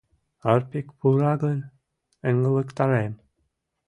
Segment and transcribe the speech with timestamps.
[0.51, 1.59] Арпик пура гын,
[2.27, 3.13] ыҥлыктарем.